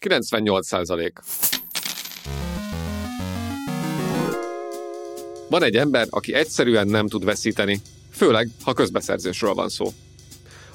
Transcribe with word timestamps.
98 0.00 0.66
százalék. 0.66 1.18
Van 5.48 5.62
egy 5.62 5.76
ember, 5.76 6.06
aki 6.10 6.34
egyszerűen 6.34 6.86
nem 6.86 7.08
tud 7.08 7.24
veszíteni, 7.24 7.80
főleg, 8.12 8.48
ha 8.62 8.72
közbeszerzésről 8.72 9.54
van 9.54 9.68
szó. 9.68 9.92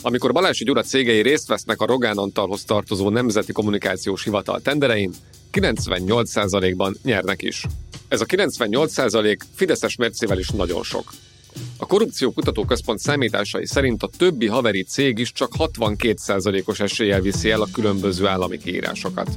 Amikor 0.01 0.31
Balási 0.31 0.63
Gyura 0.63 0.81
cégei 0.81 1.21
részt 1.21 1.47
vesznek 1.47 1.81
a 1.81 1.85
Rogán 1.85 2.17
Antalhoz 2.17 2.63
tartozó 2.63 3.09
Nemzeti 3.09 3.51
Kommunikációs 3.51 4.23
Hivatal 4.23 4.61
tenderein, 4.61 5.13
98%-ban 5.53 6.97
nyernek 7.03 7.41
is. 7.41 7.65
Ez 8.07 8.21
a 8.21 8.25
98% 8.25 9.37
Fideszes 9.55 9.95
mércével 9.95 10.39
is 10.39 10.49
nagyon 10.49 10.83
sok. 10.83 11.11
A 11.77 11.85
Korrupció 11.85 12.31
Kutatóközpont 12.31 12.99
számításai 12.99 13.65
szerint 13.65 14.03
a 14.03 14.09
többi 14.17 14.47
haveri 14.47 14.83
cég 14.83 15.17
is 15.17 15.31
csak 15.31 15.51
62%-os 15.57 16.79
eséllyel 16.79 17.21
viszi 17.21 17.51
el 17.51 17.61
a 17.61 17.67
különböző 17.73 18.27
állami 18.27 18.57
kiírásokat. 18.57 19.29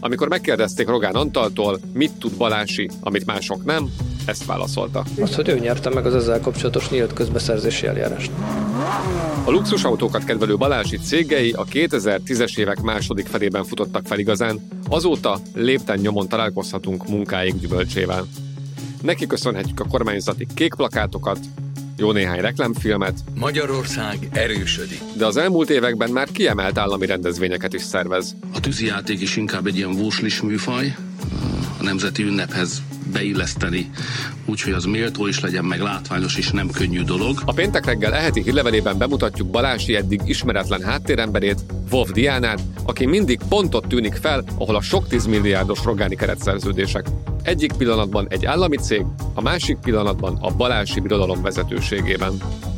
Amikor 0.00 0.28
megkérdezték 0.28 0.88
Rogán 0.88 1.14
Antaltól, 1.14 1.80
mit 1.92 2.12
tud 2.12 2.36
Balási, 2.36 2.90
amit 3.00 3.26
mások 3.26 3.64
nem, 3.64 3.90
ezt 4.24 4.44
válaszolta. 4.44 5.04
Azt, 5.20 5.34
hogy 5.34 5.48
ő 5.48 5.58
nyerte 5.58 5.90
meg 5.90 6.06
az 6.06 6.14
ezzel 6.14 6.40
kapcsolatos 6.40 6.88
nyílt 6.90 7.12
közbeszerzési 7.12 7.86
eljárást. 7.86 8.30
A 9.44 9.50
luxusautókat 9.50 10.24
kedvelő 10.24 10.56
Balási 10.56 10.96
cégei 10.96 11.52
a 11.52 11.64
2010-es 11.64 12.58
évek 12.58 12.80
második 12.80 13.26
felében 13.26 13.64
futottak 13.64 14.06
fel 14.06 14.18
igazán, 14.18 14.68
azóta 14.88 15.40
lépten 15.54 15.98
nyomon 15.98 16.28
találkozhatunk 16.28 17.08
munkáik 17.08 17.54
gyümölcsével. 17.54 18.26
Neki 19.04 19.26
köszönhetjük 19.26 19.80
a 19.80 19.84
kormányzati 19.84 20.46
kék 20.54 20.74
plakátokat, 20.74 21.38
jó 21.96 22.12
néhány 22.12 22.40
reklámfilmet. 22.40 23.18
Magyarország 23.34 24.28
erősödik. 24.32 25.00
De 25.16 25.26
az 25.26 25.36
elmúlt 25.36 25.70
években 25.70 26.10
már 26.10 26.28
kiemelt 26.32 26.78
állami 26.78 27.06
rendezvényeket 27.06 27.74
is 27.74 27.82
szervez. 27.82 28.36
A 28.54 28.60
tűzijáték 28.60 29.20
is 29.20 29.36
inkább 29.36 29.66
egy 29.66 29.76
ilyen 29.76 29.92
vóslis 29.92 30.40
műfaj, 30.40 30.94
a 31.78 31.82
nemzeti 31.82 32.22
ünnephez 32.22 32.82
beilleszteni, 33.14 33.90
úgyhogy 34.44 34.72
az 34.72 34.84
méltó 34.84 35.26
is 35.26 35.40
legyen, 35.40 35.64
meg 35.64 35.80
látványos 35.80 36.36
is, 36.36 36.50
nem 36.50 36.70
könnyű 36.70 37.02
dolog. 37.02 37.42
A 37.44 37.52
péntek 37.52 37.84
reggel 37.84 38.14
eheti 38.14 38.42
hírlevelében 38.42 38.98
bemutatjuk 38.98 39.50
Balási 39.50 39.96
eddig 39.96 40.20
ismeretlen 40.24 40.82
háttéremberét, 40.82 41.64
Wolf 41.90 42.10
Diánát, 42.12 42.60
aki 42.84 43.06
mindig 43.06 43.40
pontot 43.48 43.88
tűnik 43.88 44.14
fel, 44.14 44.44
ahol 44.58 44.76
a 44.76 44.80
sok 44.80 45.08
tízmilliárdos 45.08 45.84
rogáni 45.84 46.16
keretszerződések. 46.16 47.06
Egyik 47.42 47.72
pillanatban 47.72 48.26
egy 48.30 48.44
állami 48.44 48.76
cég, 48.76 49.04
a 49.34 49.40
másik 49.40 49.76
pillanatban 49.76 50.38
a 50.40 50.50
Balási 50.50 51.00
birodalom 51.00 51.42
vezetőségében. 51.42 52.32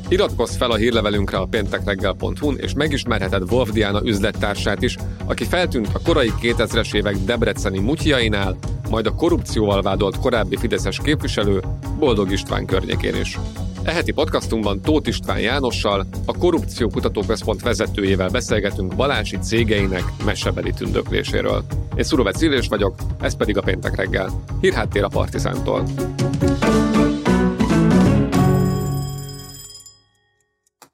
Iratkozz 0.09 0.57
fel 0.57 0.71
a 0.71 0.77
hírlevelünkre 0.77 1.39
a 1.39 1.47
péntekreggel.hu-n, 1.47 2.59
és 2.59 2.73
megismerheted 2.75 3.53
Wolf 3.53 3.71
Diana 3.71 4.01
üzlettársát 4.05 4.83
is, 4.83 4.97
aki 5.25 5.45
feltűnt 5.45 5.89
a 5.93 6.01
korai 6.05 6.33
2000-es 6.43 6.95
évek 6.95 7.17
debreceni 7.25 7.79
mutjainál, 7.79 8.57
majd 8.91 9.07
a 9.07 9.15
korrupcióval 9.15 9.83
vádolt 9.83 10.19
korábbi 10.19 10.57
Fideszes 10.57 11.01
képviselő 11.05 11.63
Boldog 11.99 12.33
István 12.33 12.67
környékén 12.67 13.15
is. 13.15 13.39
Eheti 13.83 14.13
podcastunkban 14.13 14.81
Tóth 14.81 15.09
István 15.09 15.41
Jánossal, 15.41 16.07
a 16.27 16.39
Korrupció 16.39 16.89
Kutatóközpont 16.89 17.63
vezetőjével 17.63 18.29
beszélgetünk 18.29 18.97
Balási 18.97 19.39
cégeinek 19.39 20.03
mesebeli 20.25 20.73
tündökléséről. 20.73 21.65
Én 21.97 22.03
Szurovec 22.03 22.43
Illés 22.43 22.67
vagyok, 22.69 22.95
ez 23.21 23.37
pedig 23.37 23.57
a 23.57 23.63
péntek 23.63 23.97
reggel. 23.97 24.43
Hírháttér 24.61 25.05
a 25.05 25.09
Partizántól. 25.09 25.85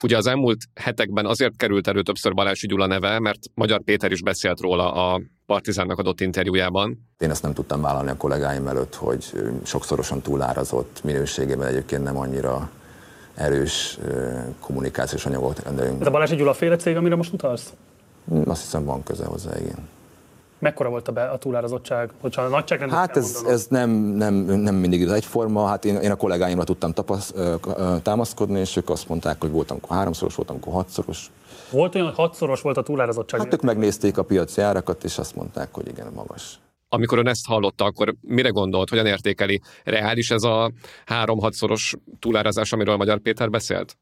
Ugye 0.03 0.17
az 0.17 0.27
elmúlt 0.27 0.59
hetekben 0.75 1.27
azért 1.27 1.57
került 1.57 1.87
elő 1.87 2.03
többször 2.03 2.35
Balási 2.35 2.67
Gyula 2.67 2.87
neve, 2.87 3.19
mert 3.19 3.39
Magyar 3.55 3.83
Péter 3.83 4.13
is 4.13 4.23
beszélt 4.23 4.61
róla 4.61 4.93
a 4.93 5.21
Partizánnak 5.53 5.99
adott 5.99 6.21
interjújában. 6.21 7.09
Én 7.19 7.31
ezt 7.31 7.43
nem 7.43 7.53
tudtam 7.53 7.81
vállalni 7.81 8.11
a 8.11 8.17
kollégáim 8.17 8.67
előtt, 8.67 8.95
hogy 8.95 9.25
sokszorosan 9.63 10.21
túlárazott 10.21 11.01
minőségében 11.05 11.67
egyébként 11.67 12.03
nem 12.03 12.17
annyira 12.17 12.71
erős 13.35 13.99
kommunikációs 14.61 15.27
anyagot 15.27 15.63
rendelünk. 15.63 16.01
Ez 16.01 16.07
a 16.07 16.11
Balási 16.11 16.37
Gyula 16.37 16.53
féle 16.55 16.77
cég, 16.77 16.97
amire 16.97 17.15
most 17.15 17.33
utalsz? 17.33 17.73
Azt 18.45 18.61
hiszem 18.61 18.85
van 18.85 19.03
köze 19.03 19.25
hozzá, 19.25 19.51
igen. 19.59 19.89
Mekkora 20.59 20.89
volt 20.89 21.09
a, 21.09 21.13
be, 21.13 21.25
a 21.25 21.39
túlárazottság? 21.39 22.11
Hogyha 22.21 22.43
a 22.43 22.49
nagyságrendet 22.49 22.99
Hát 22.99 23.17
ez, 23.17 23.45
ez 23.49 23.67
nem, 23.69 23.91
nem, 23.91 24.35
nem 24.35 24.75
mindig 24.75 25.07
az 25.07 25.13
egyforma. 25.13 25.67
Hát 25.67 25.85
én, 25.85 25.97
én 25.97 26.11
a 26.11 26.17
kollégáimra 26.17 26.65
tudtam 26.65 26.93
tapasz, 26.93 27.35
támaszkodni, 28.03 28.61
és 28.61 28.77
ők 28.77 28.91
azt 28.91 29.09
mondták, 29.09 29.41
hogy 29.41 29.51
voltam 29.51 29.79
háromszoros, 29.89 30.35
voltam 30.35 30.61
hatszoros. 30.73 31.31
Volt 31.73 31.95
olyan, 31.95 32.07
hogy 32.07 32.17
hatszoros 32.17 32.61
volt 32.61 32.77
a 32.77 32.83
túlárazottság? 32.83 33.41
Hát 33.41 33.53
ők 33.53 33.63
megnézték 33.63 34.19
a 34.19 34.23
piaci 34.23 34.61
árakat, 34.61 35.05
és 35.05 35.19
azt 35.19 35.35
mondták, 35.35 35.69
hogy 35.75 35.89
igen, 35.89 36.13
magas. 36.15 36.61
Amikor 36.89 37.19
ön 37.19 37.29
ezt 37.29 37.47
hallotta, 37.47 37.85
akkor 37.85 38.15
mire 38.21 38.49
gondolt, 38.49 38.89
hogyan 38.89 39.07
értékeli? 39.07 39.61
Reális 39.85 40.31
ez 40.31 40.43
a 40.43 40.73
három-hatszoros 41.07 41.95
túlárazás, 42.19 42.73
amiről 42.73 42.97
Magyar 42.97 43.21
Péter 43.21 43.51
beszélt? 43.51 43.97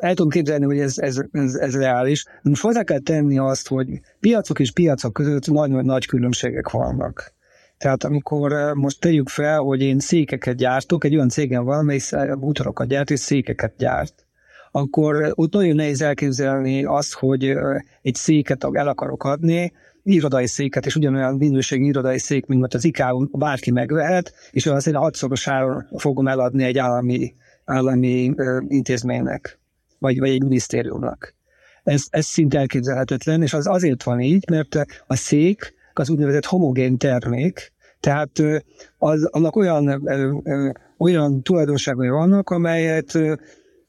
el 0.00 0.14
tudom 0.14 0.30
képzelni, 0.30 0.64
hogy 0.64 0.78
ez, 0.78 0.98
ez, 0.98 1.20
ez, 1.32 1.54
ez 1.54 1.76
reális. 1.76 2.24
Most 2.42 2.62
hozzá 2.62 2.82
kell 2.82 2.98
tenni 2.98 3.38
azt, 3.38 3.68
hogy 3.68 3.86
piacok 4.20 4.58
és 4.58 4.72
piacok 4.72 5.12
között 5.12 5.46
nagy, 5.46 5.70
nagy 5.70 6.06
különbségek 6.06 6.70
vannak. 6.70 7.34
Tehát 7.78 8.04
amikor 8.04 8.52
eh, 8.52 8.74
most 8.74 9.00
tegyük 9.00 9.28
fel, 9.28 9.58
hogy 9.58 9.82
én 9.82 9.98
székeket 9.98 10.56
gyártok, 10.56 11.04
egy 11.04 11.14
olyan 11.14 11.28
cégem 11.28 11.64
van, 11.64 11.84
mely 11.84 12.00
bútorokat 12.38 12.88
gyárt 12.88 13.10
és 13.10 13.20
székeket 13.20 13.74
gyárt, 13.78 14.26
akkor 14.72 15.32
ott 15.34 15.52
nagyon 15.52 15.76
nehéz 15.76 16.02
elképzelni 16.02 16.84
azt, 16.84 17.12
hogy 17.12 17.54
egy 18.02 18.14
széket 18.14 18.66
el 18.72 18.88
akarok 18.88 19.24
adni, 19.24 19.72
irodai 20.02 20.46
széket, 20.46 20.86
és 20.86 20.96
ugyanolyan 20.96 21.34
minőségi 21.34 21.86
irodai 21.86 22.18
szék, 22.18 22.46
mint 22.46 22.74
az 22.74 22.84
IKEA 22.84 23.28
bárki 23.32 23.70
megvehet, 23.70 24.32
és 24.50 24.66
azért 24.66 24.96
hatszorosáron 24.96 25.88
fogom 25.96 26.28
eladni 26.28 26.64
egy 26.64 26.78
állami, 26.78 27.34
állami 27.64 28.34
intézménynek 28.68 29.60
vagy, 29.98 30.18
vagy 30.18 30.30
egy 30.30 30.42
minisztériumnak. 30.42 31.34
Ez, 31.82 32.04
ez 32.10 32.24
szinte 32.24 32.58
elképzelhetetlen, 32.58 33.42
és 33.42 33.52
az 33.52 33.66
azért 33.66 34.02
van 34.02 34.20
így, 34.20 34.44
mert 34.50 34.86
a 35.06 35.16
szék 35.16 35.74
az 35.92 36.10
úgynevezett 36.10 36.44
homogén 36.44 36.98
termék, 36.98 37.72
tehát 38.00 38.42
az, 38.98 39.24
annak 39.24 39.56
olyan, 39.56 40.08
olyan 40.98 41.42
tulajdonságai 41.42 42.08
vannak, 42.08 42.50
amelyet 42.50 43.18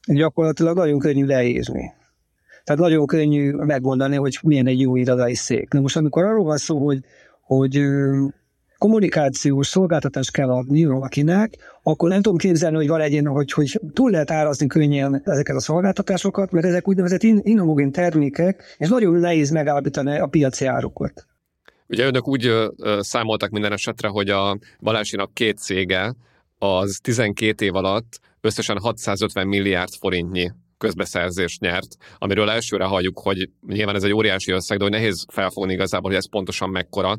gyakorlatilag 0.06 0.76
nagyon 0.76 0.98
könnyű 0.98 1.24
leírni. 1.24 1.92
Tehát 2.64 2.80
nagyon 2.80 3.06
könnyű 3.06 3.52
megmondani, 3.52 4.16
hogy 4.16 4.38
milyen 4.42 4.66
egy 4.66 4.80
jó 4.80 4.96
irodai 4.96 5.34
szék. 5.34 5.72
Na 5.72 5.80
most 5.80 5.96
amikor 5.96 6.24
arról 6.24 6.44
van 6.44 6.56
szó, 6.56 6.84
hogy, 6.84 6.98
hogy 7.40 7.80
kommunikációs 8.78 9.66
szolgáltatást 9.66 10.32
kell 10.32 10.50
adni 10.50 10.84
valakinek, 10.84 11.78
akkor 11.82 12.08
nem 12.08 12.22
tudom 12.22 12.38
képzelni, 12.38 12.76
hogy 12.76 12.88
van 12.88 13.00
egy 13.00 13.12
ilyen, 13.12 13.26
hogy, 13.26 13.52
hogy 13.52 13.80
túl 13.92 14.10
lehet 14.10 14.30
árazni 14.30 14.66
könnyen 14.66 15.22
ezeket 15.24 15.56
a 15.56 15.60
szolgáltatásokat, 15.60 16.50
mert 16.50 16.66
ezek 16.66 16.88
úgynevezett 16.88 17.22
inhomogén 17.22 17.92
termékek, 17.92 18.76
és 18.78 18.88
nagyon 18.88 19.14
nehéz 19.14 19.50
megállapítani 19.50 20.18
a 20.18 20.26
piaci 20.26 20.66
árukat. 20.66 21.26
Ugye 21.88 22.06
önök 22.06 22.28
úgy 22.28 22.50
számoltak 22.98 23.50
minden 23.50 23.72
esetre, 23.72 24.08
hogy 24.08 24.28
a 24.28 24.58
Balásinak 24.80 25.34
két 25.34 25.58
cége 25.58 26.14
az 26.58 26.98
12 27.02 27.64
év 27.64 27.74
alatt 27.74 28.20
összesen 28.44 28.78
650 28.80 29.46
milliárd 29.46 29.92
forintnyi 29.98 30.50
közbeszerzést 30.78 31.60
nyert, 31.60 31.96
amiről 32.18 32.50
elsőre 32.50 32.84
halljuk, 32.84 33.18
hogy 33.18 33.50
nyilván 33.66 33.94
ez 33.94 34.02
egy 34.02 34.12
óriási 34.12 34.52
összeg, 34.52 34.78
de 34.78 34.84
hogy 34.84 34.92
nehéz 34.92 35.26
felfogni 35.32 35.72
igazából, 35.72 36.10
hogy 36.10 36.18
ez 36.18 36.28
pontosan 36.28 36.70
mekkora 36.70 37.18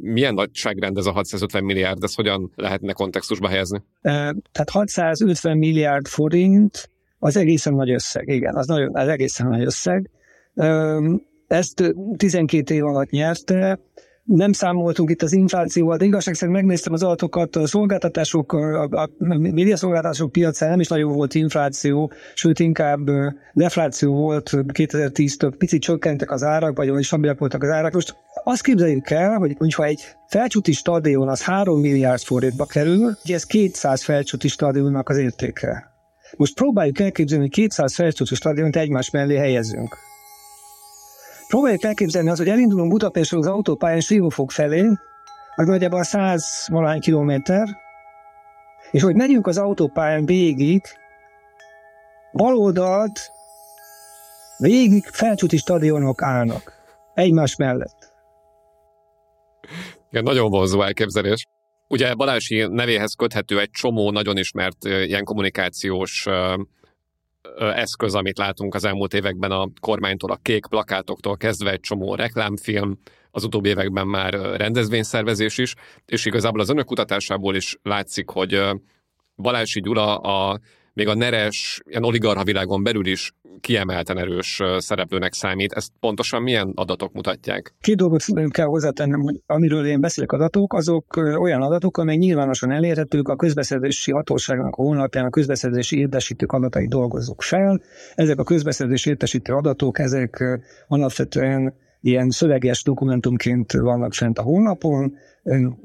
milyen 0.00 0.34
nagyságrend 0.34 0.96
ez 0.96 1.06
a 1.06 1.12
650 1.12 1.64
milliárd, 1.64 2.02
ezt 2.02 2.16
hogyan 2.16 2.52
lehetne 2.54 2.92
kontextusba 2.92 3.48
helyezni? 3.48 3.82
Tehát 4.02 4.70
650 4.70 5.58
milliárd 5.58 6.06
forint 6.06 6.90
az 7.18 7.36
egészen 7.36 7.74
nagy 7.74 7.90
összeg, 7.90 8.28
igen, 8.28 8.56
az, 8.56 8.66
nagyon, 8.66 8.96
az 8.96 9.08
egészen 9.08 9.48
nagy 9.48 9.64
összeg. 9.64 10.10
Ezt 11.46 11.94
12 12.16 12.74
év 12.74 12.84
alatt 12.84 13.10
nyerte, 13.10 13.78
nem 14.24 14.52
számoltunk 14.52 15.10
itt 15.10 15.22
az 15.22 15.32
inflációval, 15.32 15.96
de 15.96 16.04
igazság 16.04 16.34
szerint 16.34 16.56
megnéztem 16.56 16.92
az 16.92 17.02
adatokat, 17.02 17.56
a 17.56 17.66
szolgáltatások, 17.66 18.52
a, 18.52 18.82
a 18.82 19.08
médiaszolgáltatások 19.38 20.32
piacán 20.32 20.70
nem 20.70 20.80
is 20.80 20.88
nagyon 20.88 21.12
volt 21.12 21.34
infláció, 21.34 22.12
sőt 22.34 22.58
inkább 22.58 23.10
defláció 23.52 24.14
volt 24.14 24.50
2010-től, 24.52 25.54
picit 25.58 25.82
csökkentek 25.82 26.30
az 26.30 26.42
árak, 26.42 26.76
vagy 26.76 27.04
stabilak 27.04 27.38
voltak 27.38 27.62
az 27.62 27.70
árak. 27.70 27.92
Most 27.92 28.16
azt 28.44 28.62
képzeljük 28.62 29.10
el, 29.10 29.36
hogy 29.36 29.54
hogyha 29.58 29.84
egy 29.84 30.00
felcsúti 30.28 30.72
stadion 30.72 31.28
az 31.28 31.42
3 31.42 31.80
milliárd 31.80 32.20
forintba 32.22 32.64
kerül, 32.64 33.16
ugye 33.24 33.34
ez 33.34 33.44
200 33.44 34.02
felcsúti 34.02 34.48
stadionnak 34.48 35.08
az 35.08 35.16
értéke. 35.16 35.90
Most 36.36 36.54
próbáljuk 36.54 37.00
elképzelni, 37.00 37.44
hogy 37.44 37.52
200 37.52 37.94
felcsúti 37.94 38.34
stadiont 38.34 38.76
egymás 38.76 39.10
mellé 39.10 39.36
helyezzünk. 39.36 39.96
Próbáljuk 41.50 41.84
elképzelni 41.84 42.28
az, 42.28 42.38
hogy 42.38 42.48
elindulunk 42.48 42.90
Budapestről 42.90 43.40
az 43.40 43.46
autópályán 43.46 44.00
Siófok 44.00 44.50
felé, 44.50 44.84
az 45.54 45.66
nagyjából 45.66 46.02
100 46.02 46.66
valány 46.68 47.00
kilométer, 47.00 47.68
és 48.90 49.02
hogy 49.02 49.14
megyünk 49.14 49.46
az 49.46 49.58
autópályán 49.58 50.24
végig, 50.24 50.82
bal 52.32 52.56
oldalt 52.56 53.30
végig 54.58 55.04
felcsúti 55.04 55.56
stadionok 55.56 56.22
állnak 56.22 56.72
egymás 57.14 57.56
mellett. 57.56 58.12
Igen, 60.10 60.24
nagyon 60.24 60.50
vonzó 60.50 60.82
elképzelés. 60.82 61.46
Ugye 61.88 62.14
Balási 62.14 62.66
nevéhez 62.68 63.14
köthető 63.14 63.60
egy 63.60 63.70
csomó 63.70 64.10
nagyon 64.10 64.36
ismert 64.36 64.84
ilyen 64.84 65.24
kommunikációs 65.24 66.26
eszköz, 67.58 68.14
amit 68.14 68.38
látunk 68.38 68.74
az 68.74 68.84
elmúlt 68.84 69.14
években 69.14 69.50
a 69.50 69.68
kormánytól, 69.80 70.30
a 70.30 70.38
kék 70.42 70.66
plakátoktól 70.66 71.36
kezdve 71.36 71.70
egy 71.70 71.80
csomó 71.80 72.14
reklámfilm, 72.14 72.98
az 73.30 73.44
utóbbi 73.44 73.68
években 73.68 74.06
már 74.06 74.32
rendezvényszervezés 74.32 75.58
is, 75.58 75.74
és 76.06 76.24
igazából 76.24 76.60
az 76.60 76.68
önök 76.68 76.84
kutatásából 76.84 77.54
is 77.54 77.78
látszik, 77.82 78.28
hogy 78.28 78.60
Balási 79.36 79.80
Gyula 79.80 80.16
a 80.16 80.60
még 81.00 81.08
a 81.08 81.14
neres, 81.14 81.80
ilyen 81.86 82.04
oligarha 82.04 82.44
világon 82.44 82.82
belül 82.82 83.06
is 83.06 83.32
kiemelten 83.60 84.18
erős 84.18 84.62
szereplőnek 84.78 85.32
számít. 85.32 85.72
Ezt 85.72 85.90
pontosan 86.00 86.42
milyen 86.42 86.72
adatok 86.74 87.12
mutatják? 87.12 87.74
Két 87.80 87.96
dolgot 87.96 88.24
kell 88.50 88.66
hozzátennem, 88.66 89.20
hogy 89.20 89.40
amiről 89.46 89.86
én 89.86 90.00
beszélek 90.00 90.32
adatok, 90.32 90.74
azok 90.74 91.16
olyan 91.16 91.62
adatok, 91.62 91.98
amelyek 91.98 92.20
nyilvánosan 92.20 92.70
elérhetők 92.70 93.28
a 93.28 93.36
közbeszerzési 93.36 94.12
hatóságnak 94.12 94.76
a 94.76 94.82
honlapján, 94.82 95.24
a 95.24 95.30
közbeszerzési 95.30 95.98
értesítők 95.98 96.52
adatai 96.52 96.86
dolgozunk 96.86 97.42
fel. 97.42 97.80
Ezek 98.14 98.38
a 98.38 98.44
közbeszerzési 98.44 99.08
értesítő 99.08 99.52
adatok, 99.52 99.98
ezek 99.98 100.60
alapvetően 100.88 101.74
ilyen 102.00 102.30
szöveges 102.30 102.82
dokumentumként 102.82 103.72
vannak 103.72 104.14
fent 104.14 104.38
a 104.38 104.42
honlapon, 104.42 105.16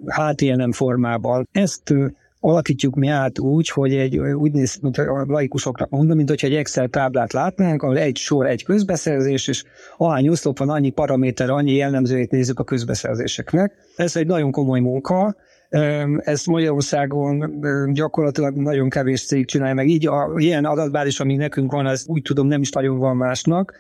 HTML 0.06 0.72
formában. 0.72 1.48
Ezt 1.52 1.94
alakítjuk 2.50 2.96
mi 2.96 3.08
át 3.08 3.40
úgy, 3.40 3.70
hogy 3.70 3.96
egy, 3.96 4.18
úgy 4.18 4.52
néz, 4.52 4.78
mint 4.82 4.98
a 4.98 5.26
laikusoknak 5.28 5.90
mondom, 5.90 6.18
mint 6.18 6.30
hogyha 6.30 6.48
egy 6.48 6.56
Excel 6.56 6.88
táblát 6.88 7.34
látnánk, 7.34 7.84
ahol 7.84 7.98
egy 7.98 8.18
sor, 8.18 8.46
egy 8.46 8.64
közbeszerzés, 8.64 9.48
és 9.48 9.64
ahány 9.98 10.28
oszlop 10.28 10.58
van, 10.58 10.70
annyi 10.70 10.90
paraméter, 10.90 11.50
annyi 11.50 11.74
jellemzőjét 11.74 12.32
nézzük 12.32 12.60
a 12.60 12.64
közbeszerzéseknek. 12.64 13.74
Ez 13.96 14.16
egy 14.16 14.28
nagyon 14.28 14.52
komoly 14.52 14.80
munka, 14.80 15.36
ezt 16.18 16.48
Magyarországon 16.48 17.62
gyakorlatilag 17.94 18.56
nagyon 18.56 18.90
kevés 18.90 19.26
cég 19.26 19.46
csinálja, 19.46 19.74
meg 19.74 19.88
így 19.88 20.08
a, 20.08 20.34
ilyen 20.38 20.66
adatbázis, 20.66 21.20
ami 21.20 21.36
nekünk 21.36 21.72
van, 21.72 21.86
az 21.86 22.06
úgy 22.08 22.22
tudom 22.22 22.48
nem 22.48 22.62
is 22.62 22.70
nagyon 22.70 22.98
van 22.98 23.16
másnak. 23.18 23.74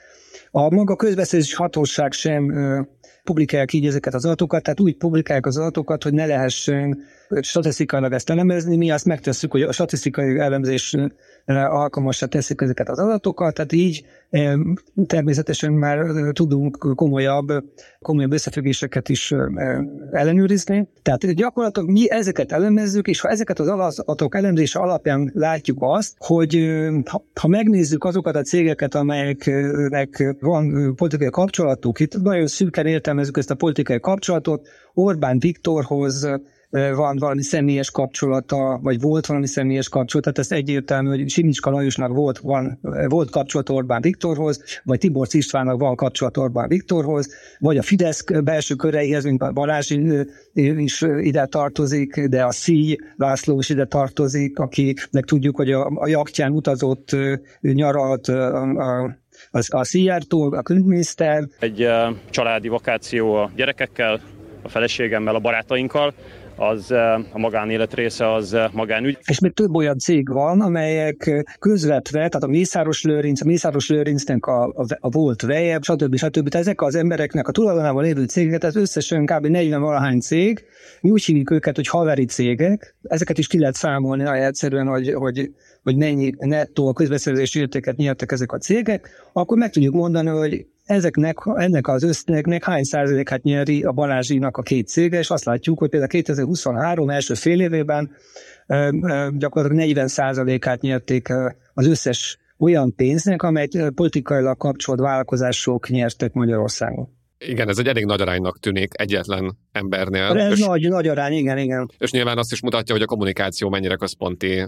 A 0.51 0.73
maga 0.73 0.95
közbeszerzés 0.95 1.55
hatóság 1.55 2.11
sem 2.11 2.53
publikálják 3.25 3.73
így 3.73 3.85
ezeket 3.85 4.13
az 4.13 4.25
adatokat, 4.25 4.63
tehát 4.63 4.79
úgy 4.79 4.95
publikálják 4.95 5.45
az 5.45 5.57
adatokat, 5.57 6.03
hogy 6.03 6.13
ne 6.13 6.25
lehessen 6.25 6.97
statisztikailag 7.41 8.13
ezt 8.13 8.29
elemezni, 8.29 8.75
mi 8.75 8.91
azt 8.91 9.05
megtesszük, 9.05 9.51
hogy 9.51 9.61
a 9.61 9.71
statisztikai 9.71 10.39
elemzés 10.39 10.95
alkalmasra 11.45 12.27
teszik 12.27 12.61
ezeket 12.61 12.89
az 12.89 12.99
adatokat, 12.99 13.53
tehát 13.53 13.71
így 13.71 14.05
természetesen 15.07 15.73
már 15.73 16.05
tudunk 16.31 16.77
komolyabb, 16.95 17.47
komolyabb 17.99 18.31
összefüggéseket 18.31 19.09
is 19.09 19.33
ellenőrizni. 20.11 20.87
Tehát 21.01 21.33
gyakorlatilag 21.33 21.89
mi 21.89 22.11
ezeket 22.11 22.51
elemezzük, 22.51 23.07
és 23.07 23.19
ha 23.19 23.29
ezeket 23.29 23.59
az 23.59 23.67
adatok 23.67 24.35
elemzése 24.35 24.79
alapján 24.79 25.31
látjuk 25.33 25.77
azt, 25.81 26.13
hogy 26.17 26.69
ha, 27.33 27.47
megnézzük 27.47 28.03
azokat 28.03 28.35
a 28.35 28.41
cégeket, 28.41 28.95
amelyeknek 28.95 30.35
van 30.39 30.95
politikai 30.95 31.29
kapcsolatuk, 31.29 31.99
itt 31.99 32.21
nagyon 32.21 32.47
szűken 32.47 32.85
értelmezzük 33.15 33.37
ezt 33.37 33.51
a 33.51 33.55
politikai 33.55 33.99
kapcsolatot, 33.99 34.67
Orbán 34.93 35.39
Viktorhoz, 35.39 36.27
van 36.95 37.17
valami 37.17 37.43
személyes 37.43 37.91
kapcsolata, 37.91 38.79
vagy 38.83 39.01
volt 39.01 39.25
valami 39.25 39.47
személyes 39.47 39.89
kapcsolata, 39.89 40.31
tehát 40.31 40.51
ez 40.51 40.57
egyértelmű, 40.57 41.09
hogy 41.09 41.29
Simicska 41.29 41.69
Lajosnak 41.69 42.13
volt, 42.13 42.37
van, 42.37 42.79
volt 43.07 43.29
kapcsolat 43.29 43.69
Orbán 43.69 44.01
Viktorhoz, 44.01 44.63
vagy 44.83 44.99
Tibor 44.99 45.27
Istvánnak 45.31 45.79
van 45.79 45.95
kapcsolat 45.95 46.37
Orbán 46.37 46.67
Viktorhoz, 46.67 47.29
vagy 47.59 47.77
a 47.77 47.81
Fidesz 47.81 48.23
belső 48.43 48.75
köreihez, 48.75 49.23
mint 49.23 49.53
Balázs 49.53 49.91
is 50.53 51.01
ide 51.01 51.45
tartozik, 51.45 52.25
de 52.25 52.43
a 52.43 52.51
Szíj 52.51 52.97
László 53.15 53.59
is 53.59 53.69
ide 53.69 53.85
tartozik, 53.85 54.59
akinek 54.59 55.25
tudjuk, 55.25 55.55
hogy 55.55 55.71
a, 55.71 55.91
a 55.95 56.07
jaktján 56.07 56.51
utazott, 56.51 57.15
nyaralt 57.61 58.27
a, 58.27 58.61
a 58.61 59.17
az, 59.51 59.73
a 59.73 59.83
Szijjártól, 59.83 60.53
a 60.53 60.61
külügyminiszter. 60.61 61.43
Egy 61.59 61.83
uh, 61.83 62.15
családi 62.29 62.67
vakáció 62.67 63.33
a 63.33 63.51
gyerekekkel, 63.55 64.19
a 64.61 64.69
feleségemmel, 64.69 65.35
a 65.35 65.39
barátainkkal, 65.39 66.13
az 66.55 66.91
a 66.91 67.37
magánélet 67.37 67.93
része 67.93 68.33
az 68.33 68.57
magánügy. 68.71 69.17
És 69.25 69.39
még 69.39 69.53
több 69.53 69.75
olyan 69.75 69.97
cég 69.97 70.29
van, 70.29 70.61
amelyek 70.61 71.45
közvetve, 71.59 72.17
tehát 72.17 72.43
a 72.43 72.47
Mészáros 72.47 73.03
Lőrinc, 73.03 73.41
a 73.41 73.45
Mészáros 73.45 73.89
Lőrincnek 73.89 74.45
a, 74.45 74.63
a, 74.63 74.85
a 74.99 75.09
volt 75.09 75.41
vejebb, 75.41 75.83
stb. 75.83 76.15
stb. 76.15 76.49
Tehát 76.49 76.67
ezek 76.67 76.81
az 76.81 76.95
embereknek 76.95 77.47
a 77.47 77.51
tulajdonában 77.51 78.03
lévő 78.03 78.25
cégeket, 78.25 78.63
ez 78.63 78.75
összesen 78.75 79.25
kb. 79.25 79.45
40 79.45 79.81
valahány 79.81 80.19
cég, 80.19 80.65
mi 81.01 81.09
úgy 81.09 81.23
hívjuk 81.23 81.51
őket, 81.51 81.75
hogy 81.75 81.87
haveri 81.87 82.25
cégek, 82.25 82.95
ezeket 83.03 83.37
is 83.37 83.47
ki 83.47 83.59
lehet 83.59 83.75
számolni 83.75 84.39
egyszerűen, 84.39 84.87
hogy, 84.87 85.13
hogy, 85.13 85.51
hogy 85.85 85.95
mennyi 85.95 86.33
nettó 86.37 86.87
a 86.87 86.93
közbeszerzési 86.93 87.59
értéket 87.59 87.95
nyertek 87.95 88.31
ezek 88.31 88.51
a 88.51 88.57
cégek, 88.57 89.09
akkor 89.33 89.57
meg 89.57 89.71
tudjuk 89.71 89.93
mondani, 89.93 90.29
hogy 90.29 90.65
ezeknek, 90.85 91.37
ennek 91.55 91.87
az 91.87 92.03
összegnek 92.03 92.63
hány 92.63 92.83
százalékát 92.83 93.43
nyeri 93.43 93.83
a 93.83 93.91
Balázsinak 93.91 94.57
a 94.57 94.61
két 94.61 94.87
cége, 94.87 95.17
és 95.17 95.29
azt 95.29 95.45
látjuk, 95.45 95.79
hogy 95.79 95.89
például 95.89 96.11
2023 96.11 97.09
első 97.09 97.33
fél 97.33 97.61
évében 97.61 98.11
gyakorlatilag 99.37 99.85
40 99.85 100.07
százalékát 100.07 100.81
nyerték 100.81 101.33
az 101.73 101.87
összes 101.87 102.39
olyan 102.57 102.95
pénznek, 102.95 103.43
amelyet 103.43 103.89
politikailag 103.95 104.57
kapcsolt 104.57 104.99
vállalkozások 104.99 105.89
nyertek 105.89 106.33
Magyarországon. 106.33 107.14
Igen, 107.47 107.69
ez 107.69 107.77
egy 107.77 107.87
elég 107.87 108.05
nagy 108.05 108.21
aránynak 108.21 108.59
tűnik 108.59 108.91
egyetlen 108.97 109.57
embernél. 109.71 110.23
Ez 110.23 110.51
és, 110.51 110.65
nagy, 110.65 110.89
nagy 110.89 111.07
arány, 111.07 111.33
igen, 111.33 111.57
igen. 111.57 111.91
És 111.97 112.11
nyilván 112.11 112.37
azt 112.37 112.51
is 112.51 112.61
mutatja, 112.61 112.93
hogy 112.93 113.03
a 113.03 113.07
kommunikáció 113.07 113.69
mennyire 113.69 113.95
központi 113.95 114.65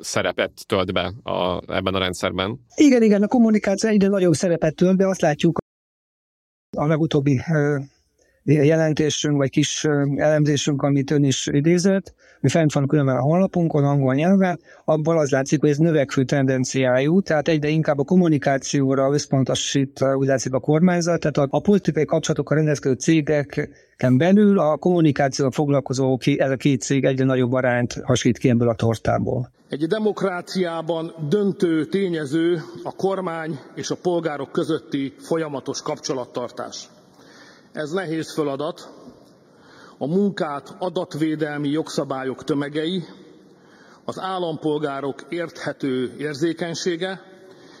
szerepet 0.00 0.66
tölt 0.66 0.92
be 0.92 1.12
a, 1.22 1.62
ebben 1.74 1.94
a 1.94 1.98
rendszerben. 1.98 2.58
Igen, 2.74 3.02
igen, 3.02 3.22
a 3.22 3.26
kommunikáció 3.26 3.90
egyre 3.90 4.08
nagyobb 4.08 4.32
szerepet 4.32 4.74
tölt 4.74 4.96
be, 4.96 5.08
azt 5.08 5.20
látjuk 5.20 5.58
a 6.76 6.86
legutóbbi 6.86 7.40
jelentésünk, 8.44 9.36
vagy 9.36 9.50
kis 9.50 9.84
elemzésünk, 10.16 10.82
amit 10.82 11.10
ön 11.10 11.24
is 11.24 11.46
idézett, 11.46 12.14
mi 12.40 12.48
fent 12.48 12.72
van 12.72 12.86
különben 12.86 13.16
a 13.16 13.20
honlapunkon, 13.20 13.84
angol 13.84 14.14
nyelven, 14.14 14.60
abból 14.84 15.18
az 15.18 15.30
látszik, 15.30 15.60
hogy 15.60 15.70
ez 15.70 15.76
növekvő 15.76 16.24
tendenciájú, 16.24 17.20
tehát 17.20 17.48
egyre 17.48 17.68
inkább 17.68 17.98
a 17.98 18.04
kommunikációra 18.04 19.12
összpontosít, 19.12 20.04
úgy 20.14 20.26
látszik 20.26 20.52
a 20.52 20.60
kormányzat, 20.60 21.20
tehát 21.20 21.36
a, 21.36 21.56
a 21.56 21.60
politikai 21.60 22.04
kapcsolatokkal 22.04 22.56
rendelkező 22.56 22.94
cégeken 22.94 24.16
belül 24.16 24.58
a 24.58 24.76
kommunikációval 24.76 25.52
foglalkozó 25.52 26.18
ez 26.36 26.50
a 26.50 26.56
két 26.56 26.80
cég 26.80 27.04
egyre 27.04 27.24
nagyobb 27.24 27.52
arányt 27.52 28.00
hasít 28.04 28.38
ki 28.38 28.48
ebből 28.48 28.68
a 28.68 28.74
tortából. 28.74 29.50
Egy 29.68 29.86
demokráciában 29.86 31.12
döntő 31.28 31.84
tényező 31.84 32.60
a 32.82 32.92
kormány 32.96 33.58
és 33.74 33.90
a 33.90 33.96
polgárok 34.02 34.52
közötti 34.52 35.14
folyamatos 35.18 35.82
kapcsolattartás. 35.82 36.88
Ez 37.72 37.90
nehéz 37.90 38.34
feladat. 38.34 38.90
A 39.98 40.06
munkát 40.06 40.76
adatvédelmi 40.78 41.68
jogszabályok 41.68 42.44
tömegei, 42.44 43.04
az 44.04 44.18
állampolgárok 44.18 45.22
érthető 45.28 46.16
érzékenysége 46.18 47.22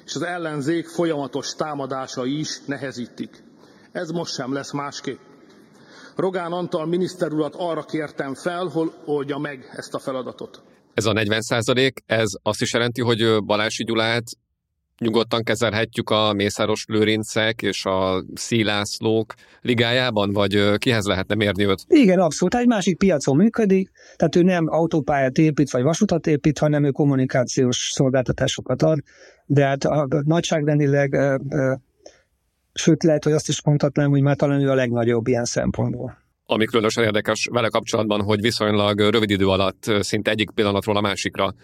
és 0.04 0.14
az 0.14 0.22
ellenzék 0.22 0.86
folyamatos 0.86 1.54
támadása 1.54 2.24
is 2.24 2.60
nehezítik. 2.66 3.44
Ez 3.92 4.10
most 4.10 4.34
sem 4.34 4.52
lesz 4.52 4.72
másképp. 4.72 5.18
Rogán 6.16 6.52
Antal 6.52 6.86
miniszter 6.86 7.30
arra 7.52 7.82
kértem 7.82 8.34
fel, 8.34 8.66
hogy 8.66 8.92
oldja 9.04 9.38
meg 9.38 9.70
ezt 9.72 9.94
a 9.94 9.98
feladatot. 9.98 10.62
Ez 10.94 11.04
a 11.04 11.12
40 11.12 11.40
százalék, 11.40 12.02
ez 12.06 12.28
azt 12.42 12.60
is 12.60 12.72
jelenti, 12.72 13.00
hogy 13.00 13.44
Balási 13.44 13.84
Gyulát 13.84 14.24
nyugodtan 14.98 15.42
kezelhetjük 15.42 16.10
a 16.10 16.32
Mészáros 16.32 16.84
Lőrincek 16.88 17.62
és 17.62 17.84
a 17.84 18.24
Szílászlók 18.34 19.34
ligájában, 19.60 20.32
vagy 20.32 20.78
kihez 20.78 21.06
lehetne 21.06 21.34
mérni 21.34 21.64
őt? 21.66 21.84
Igen, 21.88 22.18
abszolút. 22.18 22.54
Egy 22.54 22.66
másik 22.66 22.98
piacon 22.98 23.36
működik, 23.36 23.90
tehát 24.16 24.36
ő 24.36 24.42
nem 24.42 24.66
autópályát 24.68 25.38
épít, 25.38 25.70
vagy 25.70 25.82
vasutat 25.82 26.26
épít, 26.26 26.58
hanem 26.58 26.84
ő 26.84 26.90
kommunikációs 26.90 27.90
szolgáltatásokat 27.92 28.82
ad, 28.82 28.98
de 29.46 29.64
hát 29.64 29.84
a, 29.84 30.08
nagyságrendileg, 30.24 31.16
sőt 32.72 33.02
lehet, 33.02 33.24
hogy 33.24 33.32
azt 33.32 33.48
is 33.48 33.62
mondhatnám, 33.64 34.10
hogy 34.10 34.22
már 34.22 34.36
talán 34.36 34.60
ő 34.60 34.70
a 34.70 34.74
legnagyobb 34.74 35.26
ilyen 35.26 35.44
szempontból 35.44 36.20
ami 36.46 36.64
különösen 36.64 37.04
érdekes 37.04 37.48
vele 37.50 37.68
kapcsolatban, 37.68 38.22
hogy 38.22 38.40
viszonylag 38.40 39.00
rövid 39.00 39.30
idő 39.30 39.48
alatt 39.48 39.90
szinte 40.00 40.30
egyik 40.30 40.50
pillanatról 40.50 40.96
a 40.96 41.00
másikra 41.00 41.54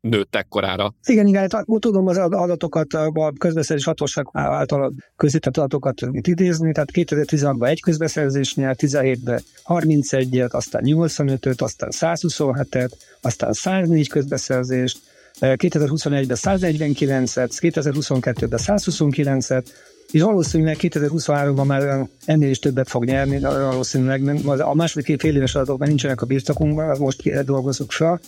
nőtt 0.00 0.36
ekkorára. 0.36 0.94
Igen, 1.04 1.26
igen, 1.26 1.48
hát 1.50 1.66
tudom 1.78 2.06
az 2.06 2.18
adatokat, 2.18 2.94
a 2.94 3.32
közbeszerzés 3.38 3.86
hatóság 3.86 4.26
által 4.32 4.92
közített 5.16 5.56
adatokat 5.56 6.00
idézni, 6.12 6.72
tehát 6.72 6.90
2016-ban 6.92 7.68
egy 7.68 7.80
közbeszerzésnél, 7.80 8.74
17-ben 8.78 9.42
31-et, 9.66 10.50
aztán 10.50 10.82
85-öt, 10.84 11.62
aztán 11.62 11.90
127-et, 11.92 12.90
aztán 13.20 13.52
104 13.52 14.08
közbeszerzést, 14.08 14.98
2021-ben 15.40 16.36
149-et, 16.40 17.50
2022-ben 17.60 18.58
129-et, 18.62 19.64
és 20.10 20.22
valószínűleg 20.22 20.76
2023-ban 20.80 21.66
már 21.66 22.08
ennél 22.24 22.50
is 22.50 22.58
többet 22.58 22.88
fog 22.88 23.04
nyerni, 23.04 23.40
valószínűleg 23.40 24.22
nem. 24.22 24.48
A 24.58 24.74
második 24.74 25.20
fél 25.20 25.36
éves 25.36 25.54
adatok 25.54 25.78
már 25.78 25.88
nincsenek 25.88 26.22
a 26.22 26.26
birtokunkban, 26.26 26.96
most 26.98 27.44
dolgozunk 27.44 27.92
fel, 27.92 28.20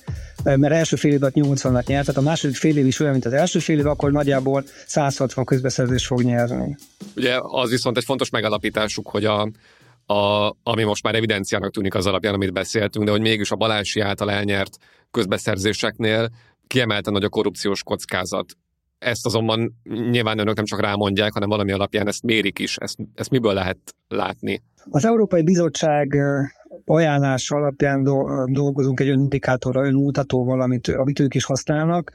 mert 0.44 0.72
első 0.72 0.96
fél 0.96 1.12
évet 1.12 1.32
80-at 1.34 1.86
nyert, 1.86 2.06
tehát 2.06 2.16
a 2.16 2.20
második 2.20 2.56
fél 2.56 2.76
év 2.76 2.86
is 2.86 3.00
olyan, 3.00 3.12
mint 3.12 3.24
az 3.24 3.32
első 3.32 3.58
fél 3.58 3.78
év, 3.78 3.86
akkor 3.86 4.12
nagyjából 4.12 4.64
160 4.86 5.44
közbeszerzés 5.44 6.06
fog 6.06 6.22
nyerni. 6.22 6.76
Ugye 7.16 7.38
az 7.42 7.70
viszont 7.70 7.96
egy 7.96 8.04
fontos 8.04 8.30
megalapításuk, 8.30 9.08
hogy 9.08 9.24
a, 9.24 9.48
a, 10.06 10.54
ami 10.62 10.82
most 10.82 11.02
már 11.02 11.14
evidenciának 11.14 11.70
tűnik 11.70 11.94
az 11.94 12.06
alapján, 12.06 12.34
amit 12.34 12.52
beszéltünk, 12.52 13.04
de 13.04 13.10
hogy 13.10 13.20
mégis 13.20 13.50
a 13.50 13.56
Balási 13.56 14.00
által 14.00 14.30
elnyert 14.30 14.76
közbeszerzéseknél 15.10 16.30
kiemelten 16.66 17.12
nagy 17.12 17.24
a 17.24 17.28
korrupciós 17.28 17.82
kockázat. 17.82 18.56
Ezt 19.02 19.26
azonban 19.26 19.80
nyilván 20.10 20.38
önök 20.38 20.56
nem 20.56 20.64
csak 20.64 20.80
rámondják, 20.80 21.32
hanem 21.32 21.48
valami 21.48 21.72
alapján 21.72 22.06
ezt 22.06 22.22
mérik 22.22 22.58
is. 22.58 22.76
Ezt, 22.76 22.96
ezt 23.14 23.30
miből 23.30 23.52
lehet 23.52 23.78
látni? 24.08 24.62
Az 24.90 25.04
Európai 25.04 25.42
Bizottság 25.42 26.16
ajánlás 26.84 27.50
alapján 27.50 28.02
dolgozunk 28.46 29.00
egy 29.00 29.06
indikátorra, 29.06 29.86
önmutatóval, 29.86 30.60
amit, 30.60 30.88
amit 30.88 31.20
ők 31.20 31.34
is 31.34 31.44
használnak. 31.44 32.12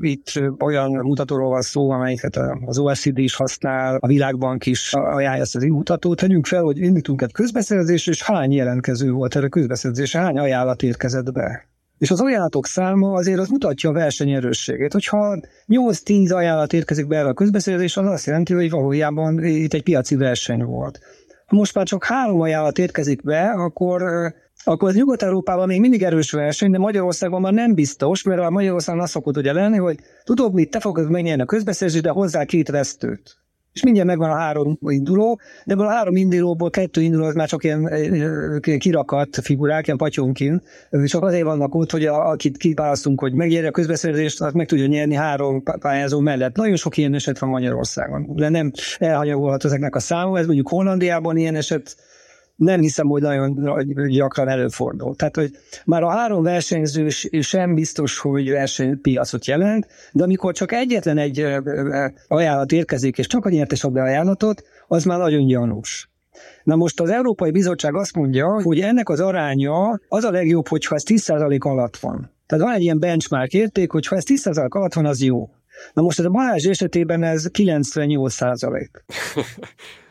Itt 0.00 0.32
olyan 0.58 0.90
mutatóról 0.90 1.48
van 1.48 1.60
szó, 1.60 1.90
amelyiket 1.90 2.38
az 2.66 2.78
OECD 2.78 3.18
is 3.18 3.34
használ, 3.34 3.96
a 4.00 4.06
Világbank 4.06 4.66
is 4.66 4.92
ajánlja 4.92 5.42
ezt 5.42 5.56
az 5.56 5.62
mutatót. 5.62 6.18
Tegyünk 6.18 6.46
fel, 6.46 6.62
hogy 6.62 6.78
indítunk 6.78 7.22
egy 7.22 7.32
közbeszerzés, 7.32 8.06
és 8.06 8.22
hány 8.22 8.52
jelentkező 8.52 9.10
volt 9.10 9.36
erre 9.36 9.48
közbeszerzés, 9.48 10.16
hány 10.16 10.38
ajánlat 10.38 10.82
érkezett 10.82 11.32
be. 11.32 11.68
És 11.98 12.10
az 12.10 12.20
ajánlatok 12.20 12.66
száma 12.66 13.12
azért 13.12 13.38
az 13.38 13.48
mutatja 13.48 13.90
a 13.90 13.92
verseny 13.92 14.30
erősségét. 14.30 14.92
Hogyha 14.92 15.40
8-10 15.68 16.34
ajánlat 16.34 16.72
érkezik 16.72 17.06
be 17.06 17.16
erre 17.16 17.28
a 17.28 17.34
közbeszerzés, 17.34 17.96
az 17.96 18.06
azt 18.06 18.26
jelenti, 18.26 18.52
hogy 18.54 18.70
valójában 18.70 19.44
itt 19.44 19.72
egy 19.72 19.82
piaci 19.82 20.16
verseny 20.16 20.64
volt. 20.64 21.00
Ha 21.46 21.56
most 21.56 21.74
már 21.74 21.86
csak 21.86 22.04
három 22.04 22.40
ajánlat 22.40 22.78
érkezik 22.78 23.22
be, 23.22 23.50
akkor 23.50 24.02
akkor 24.64 24.88
az 24.88 24.94
Nyugat-Európában 24.94 25.66
még 25.66 25.80
mindig 25.80 26.02
erős 26.02 26.30
verseny, 26.30 26.70
de 26.70 26.78
Magyarországon 26.78 27.40
már 27.40 27.52
nem 27.52 27.74
biztos, 27.74 28.22
mert 28.22 28.40
a 28.40 28.50
Magyarországon 28.50 29.00
azt 29.00 29.12
szokott 29.12 29.36
ugye 29.36 29.52
lenni, 29.52 29.76
hogy 29.76 29.98
tudod 30.24 30.54
mit, 30.54 30.70
te 30.70 30.80
fogod 30.80 31.10
megnyerni 31.10 31.42
a 31.42 31.46
közbeszerzést, 31.46 32.02
de 32.02 32.10
hozzá 32.10 32.44
két 32.44 32.68
vesztőt 32.68 33.36
és 33.78 33.84
mindjárt 33.84 34.08
megvan 34.08 34.30
a 34.30 34.34
három 34.34 34.78
induló, 34.80 35.40
de 35.64 35.72
ebből 35.72 35.86
a 35.86 35.90
három 35.90 36.16
indulóból 36.16 36.70
kettő 36.70 37.00
induló 37.00 37.24
az 37.24 37.34
már 37.34 37.48
csak 37.48 37.64
ilyen 37.64 37.90
kirakat 38.78 39.38
figurák, 39.42 39.86
ilyen 39.86 39.98
patyonkin, 39.98 40.62
csak 41.04 41.22
azért 41.22 41.44
vannak 41.44 41.74
ott, 41.74 41.90
hogy 41.90 42.06
a, 42.06 42.28
akit 42.28 42.56
kiválasztunk, 42.56 43.20
hogy 43.20 43.32
megnyerje 43.32 43.68
a 43.68 43.70
közbeszerzést, 43.70 44.40
az 44.40 44.52
meg 44.52 44.66
tudja 44.66 44.86
nyerni 44.86 45.14
három 45.14 45.62
pályázó 45.62 46.20
mellett. 46.20 46.56
Nagyon 46.56 46.76
sok 46.76 46.96
ilyen 46.96 47.14
eset 47.14 47.38
van 47.38 47.50
Magyarországon, 47.50 48.26
de 48.34 48.48
nem 48.48 48.72
elhanyagolhat 48.98 49.64
ezeknek 49.64 49.94
a 49.94 50.00
száma, 50.00 50.38
ez 50.38 50.46
mondjuk 50.46 50.68
Hollandiában 50.68 51.36
ilyen 51.36 51.54
eset 51.54 51.96
nem 52.58 52.80
hiszem, 52.80 53.06
hogy 53.06 53.22
nagyon 53.22 53.56
gyakran 54.08 54.48
előfordul. 54.48 55.16
Tehát, 55.16 55.36
hogy 55.36 55.50
már 55.84 56.02
a 56.02 56.10
három 56.10 56.42
versenyző 56.42 57.08
sem 57.40 57.74
biztos, 57.74 58.18
hogy 58.18 58.50
versenypiacot 58.50 59.46
jelent, 59.46 59.86
de 60.12 60.22
amikor 60.22 60.54
csak 60.54 60.72
egyetlen 60.72 61.18
egy 61.18 61.46
ajánlat 62.28 62.72
érkezik, 62.72 63.18
és 63.18 63.26
csak 63.26 63.44
a 63.44 63.48
nyertes 63.48 63.82
be 63.82 64.02
ajánlatot, 64.02 64.62
az 64.88 65.04
már 65.04 65.18
nagyon 65.18 65.46
gyanús. 65.46 66.10
Na 66.64 66.76
most 66.76 67.00
az 67.00 67.10
Európai 67.10 67.50
Bizottság 67.50 67.94
azt 67.94 68.14
mondja, 68.14 68.62
hogy 68.62 68.80
ennek 68.80 69.08
az 69.08 69.20
aránya 69.20 70.00
az 70.08 70.24
a 70.24 70.30
legjobb, 70.30 70.68
hogyha 70.68 70.94
ez 70.94 71.02
10% 71.06 71.58
alatt 71.58 71.96
van. 71.96 72.30
Tehát 72.46 72.64
van 72.64 72.74
egy 72.74 72.82
ilyen 72.82 72.98
benchmark 72.98 73.52
érték, 73.52 73.90
hogy 73.90 74.06
ha 74.06 74.16
ez 74.16 74.24
10% 74.26 74.68
alatt 74.68 74.92
van, 74.92 75.06
az 75.06 75.22
jó. 75.22 75.50
Na 75.92 76.02
most 76.02 76.18
ez 76.18 76.24
a 76.24 76.30
Balázs 76.30 76.66
esetében 76.66 77.22
ez 77.22 77.46
98 77.46 78.32
százalék. 78.32 79.04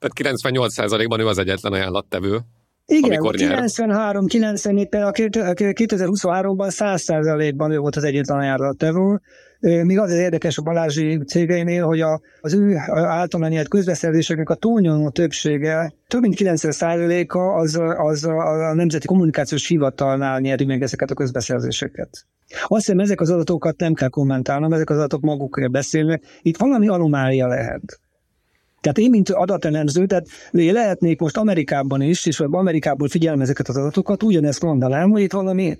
Tehát 0.00 0.36
98%-ban 0.38 1.20
ő 1.20 1.26
az 1.26 1.38
egyetlen 1.38 1.72
ajánlattevő. 1.72 2.38
Igen, 2.86 3.20
93, 3.20 4.26
94, 4.26 4.88
például 4.88 5.12
2023-ban 5.14 6.70
100%-ban 6.78 7.70
ő 7.70 7.78
volt 7.78 7.96
az 7.96 8.04
egyetlen 8.04 8.38
ajánlattevő. 8.38 9.20
Még 9.60 9.98
az 9.98 10.10
az 10.10 10.16
érdekes 10.18 10.58
a 10.58 10.62
Balázsi 10.62 11.18
cégeinél, 11.26 11.84
hogy 11.84 12.00
a, 12.00 12.20
az 12.40 12.54
ő 12.54 12.76
által 12.86 13.48
nyert 13.48 13.68
közbeszerzéseknek 13.68 14.48
a 14.48 14.54
túlnyomó 14.54 15.10
többsége, 15.10 15.92
több 16.08 16.20
mint 16.20 16.34
90%-a 16.38 17.38
az, 17.38 17.80
az 17.96 18.24
a 18.24 18.74
Nemzeti 18.74 19.06
Kommunikációs 19.06 19.66
Hivatalnál 19.66 20.40
nyeri 20.40 20.64
meg 20.64 20.82
ezeket 20.82 21.10
a 21.10 21.14
közbeszerzéseket. 21.14 22.26
Azt 22.66 22.84
hiszem, 22.84 22.98
ezek 22.98 23.20
az 23.20 23.30
adatokat 23.30 23.78
nem 23.78 23.94
kell 23.94 24.08
kommentálnom, 24.08 24.72
ezek 24.72 24.90
az 24.90 24.96
adatok 24.96 25.20
magukért 25.20 25.70
beszélnek. 25.70 26.22
Itt 26.42 26.56
valami 26.56 26.88
anomália 26.88 27.46
lehet. 27.46 28.00
Tehát 28.80 28.98
én, 28.98 29.10
mint 29.10 29.30
adatelemző, 29.30 30.06
tehát 30.06 30.26
lehetnék 30.50 31.20
most 31.20 31.36
Amerikában 31.36 32.02
is, 32.02 32.26
és 32.26 32.40
Amerikából 32.40 33.08
figyelem 33.08 33.40
ezeket 33.40 33.68
az 33.68 33.76
adatokat, 33.76 34.22
ugyanezt 34.22 34.62
mondanám, 34.62 35.10
hogy 35.10 35.22
itt 35.22 35.32
valami, 35.32 35.76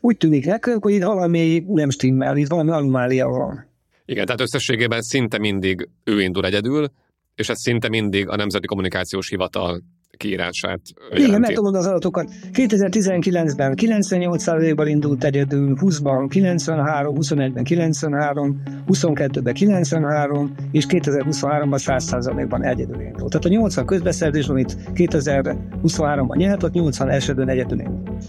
úgy 0.00 0.16
tűnik 0.16 0.46
nekünk, 0.46 0.82
hogy 0.82 0.92
itt 0.92 1.02
valami 1.02 1.64
nem 1.66 1.90
stimmel, 1.90 2.36
itt 2.36 2.48
valami 2.48 2.70
anomália 2.70 3.28
van. 3.28 3.70
Igen, 4.04 4.24
tehát 4.24 4.40
összességében 4.40 5.02
szinte 5.02 5.38
mindig 5.38 5.88
ő 6.04 6.20
indul 6.20 6.44
egyedül, 6.44 6.90
és 7.34 7.48
ez 7.48 7.60
szinte 7.60 7.88
mindig 7.88 8.28
a 8.28 8.36
Nemzeti 8.36 8.66
Kommunikációs 8.66 9.28
Hivatal 9.28 9.82
kiírását. 10.16 10.80
Igen, 11.14 11.40
meg 11.40 11.52
tudom 11.52 11.74
az 11.74 11.86
adatokat. 11.86 12.30
2019-ben 12.52 13.74
98%-ban 13.76 14.88
indult 14.88 15.24
egyedül, 15.24 15.76
20-ban 15.80 16.26
93, 16.28 17.16
21-ben 17.20 17.64
93, 17.64 18.62
22-ben 18.88 19.54
93, 19.54 20.54
és 20.72 20.86
2023-ban 20.88 21.80
100%-ban 21.86 22.64
egyedül 22.64 23.00
indult. 23.00 23.30
Tehát 23.30 23.44
a 23.44 23.48
80 23.48 23.86
közbeszerzés, 23.86 24.48
amit 24.48 24.76
2023-ban 24.94 26.36
nyert, 26.36 26.62
ott 26.62 26.72
80 26.72 27.08
esetben 27.08 27.48
egyedül 27.48 27.80
indult. 27.80 28.24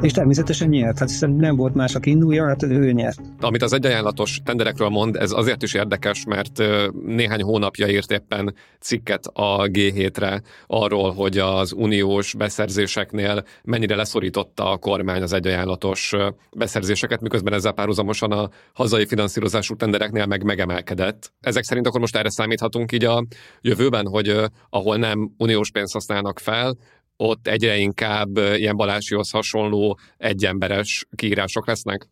És 0.00 0.12
természetesen 0.12 0.68
nyert, 0.68 0.98
hát 0.98 1.08
hiszen 1.08 1.30
nem 1.30 1.56
volt 1.56 1.74
más, 1.74 1.94
aki 1.94 2.10
indulja, 2.10 2.46
hát 2.46 2.62
ő 2.62 2.92
nyert. 2.92 3.20
Amit 3.40 3.62
az 3.62 3.72
egyajánlatos 3.72 4.40
tenderekről 4.44 4.88
mond, 4.88 5.16
ez 5.16 5.32
azért 5.32 5.62
is 5.62 5.74
érdekes, 5.74 6.24
mert 6.24 6.62
néhány 7.06 7.42
hónapja 7.42 7.88
írt 7.88 8.10
éppen 8.10 8.54
cikket 8.80 9.26
a 9.32 9.68
G7-re 9.72 10.42
arról, 10.66 11.12
hogy 11.12 11.38
az 11.38 11.72
uniós 11.72 12.34
beszerzéseknél 12.34 13.44
mennyire 13.62 13.96
leszorította 13.96 14.70
a 14.70 14.76
kormány 14.76 15.22
az 15.22 15.32
egyajánlatos 15.32 16.12
beszerzéseket, 16.56 17.20
miközben 17.20 17.52
ezzel 17.52 17.72
párhuzamosan 17.72 18.32
a 18.32 18.48
hazai 18.72 19.06
finanszírozású 19.06 19.76
tendereknél 19.76 20.26
meg 20.26 20.44
megemelkedett. 20.44 21.32
Ezek 21.40 21.64
szerint 21.64 21.86
akkor 21.86 22.00
most 22.00 22.16
erre 22.16 22.30
számíthatunk 22.30 22.92
így 22.92 23.04
a 23.04 23.26
jövőben, 23.60 24.06
hogy 24.06 24.40
ahol 24.70 24.96
nem 24.96 25.34
uniós 25.38 25.70
pénzt 25.70 25.92
használnak 25.92 26.38
fel, 26.38 26.76
ott 27.16 27.46
egyre 27.46 27.76
inkább 27.76 28.36
ilyen 28.36 28.76
Balásihoz 28.76 29.30
hasonló 29.30 29.98
egyemberes 30.16 31.06
kiírások 31.14 31.66
lesznek? 31.66 32.08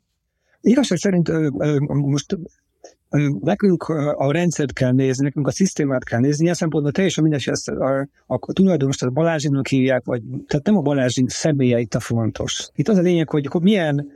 Igazság 0.60 0.98
szerint 0.98 1.30
most 1.88 2.36
nekünk 3.40 3.82
a 4.16 4.32
rendszert 4.32 4.72
kell 4.72 4.92
nézni, 4.92 5.24
nekünk 5.24 5.46
a 5.46 5.50
szisztémát 5.50 6.04
kell 6.04 6.20
nézni, 6.20 6.42
ilyen 6.42 6.54
szempontból 6.54 6.92
teljesen 6.92 7.22
mindegy, 7.22 7.48
ezt 7.48 7.68
a, 7.68 8.08
a, 8.26 8.38
a 8.40 8.52
tulajdonos, 8.52 8.96
tehát 8.96 9.14
Balázsinak 9.14 9.66
hívják, 9.66 10.04
vagy, 10.04 10.22
tehát 10.46 10.66
nem 10.66 10.76
a 10.76 10.80
Balázsi 10.80 11.24
személye 11.26 11.78
itt 11.78 11.94
a 11.94 12.00
fontos. 12.00 12.68
Itt 12.74 12.88
az 12.88 12.96
a 12.96 13.00
lényeg, 13.00 13.28
hogy, 13.28 13.46
hogy 13.46 13.62
milyen, 13.62 14.06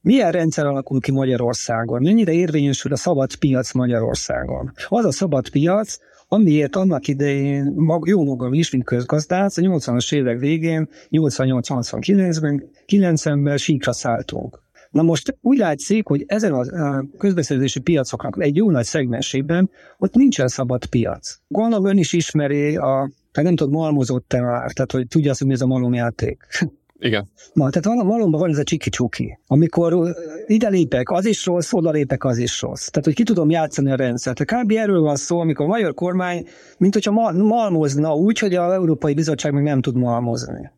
milyen 0.00 0.32
rendszer 0.32 0.66
alakul 0.66 1.00
ki 1.00 1.12
Magyarországon, 1.12 2.02
mennyire 2.02 2.32
érvényesül 2.32 2.92
a 2.92 2.96
szabad 2.96 3.34
piac 3.34 3.72
Magyarországon. 3.72 4.72
Az 4.88 5.04
a 5.04 5.12
szabad 5.12 5.48
piac, 5.48 5.98
amiért 6.28 6.76
annak 6.76 7.08
idején 7.08 7.72
mag, 7.74 8.08
jó 8.08 8.24
magam 8.24 8.52
is, 8.52 8.70
mint 8.70 8.84
közgazdász, 8.84 9.56
a 9.56 9.62
80-as 9.62 10.14
évek 10.14 10.38
végén, 10.38 10.88
88-89-ben, 11.10 12.70
90-ben 12.86 13.56
síkra 13.56 13.92
szálltunk. 13.92 14.64
Na 14.90 15.02
most 15.02 15.38
úgy 15.40 15.58
látszik, 15.58 16.06
hogy 16.06 16.24
ezen 16.26 16.52
a 16.52 17.04
közbeszerzési 17.18 17.80
piacoknak 17.80 18.36
egy 18.38 18.56
jó 18.56 18.70
nagy 18.70 18.84
szegmensében 18.84 19.70
ott 19.98 20.14
nincsen 20.14 20.48
szabad 20.48 20.86
piac. 20.86 21.38
Gondolom 21.48 21.86
ön 21.86 21.98
is 21.98 22.12
ismeri 22.12 22.76
a, 22.76 23.10
tehát 23.32 23.48
nem 23.48 23.56
tudom, 23.56 23.72
malmozott-e 23.72 24.40
már, 24.40 24.72
tehát 24.72 24.92
hogy 24.92 25.06
tudja 25.08 25.30
azt, 25.30 25.38
hogy 25.38 25.48
mi 25.48 25.54
ez 25.54 25.60
a 25.60 25.66
malomjáték. 25.66 26.46
Igen. 26.98 27.30
Na, 27.52 27.70
tehát 27.70 27.98
valóban 28.02 28.40
van 28.40 28.50
ez 28.50 28.58
a 28.58 28.62
csiki-csuki. 28.62 29.38
Amikor 29.46 30.14
ide 30.46 30.68
lépek, 30.68 31.10
az 31.10 31.24
is 31.24 31.46
rossz, 31.46 31.72
oda 31.72 31.90
lépek, 31.90 32.24
az 32.24 32.38
is 32.38 32.60
rossz. 32.60 32.88
Tehát, 32.88 33.04
hogy 33.04 33.14
ki 33.14 33.22
tudom 33.22 33.50
játszani 33.50 33.90
a 33.90 33.96
rendszert. 33.96 34.44
Kb. 34.44 34.70
erről 34.70 35.00
van 35.00 35.16
szó, 35.16 35.40
amikor 35.40 35.64
a 35.64 35.68
magyar 35.68 35.94
kormány, 35.94 36.46
mint 36.78 36.92
hogyha 36.92 37.32
malmozna 37.32 38.14
úgy, 38.14 38.38
hogy 38.38 38.54
az 38.54 38.72
Európai 38.72 39.14
Bizottság 39.14 39.52
meg 39.52 39.62
nem 39.62 39.80
tud 39.80 39.96
malmozni. 39.96 40.70